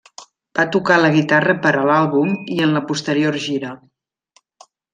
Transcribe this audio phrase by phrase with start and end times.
[0.59, 3.77] Va tocar la guitarra per a l'àlbum i en la posterior gira.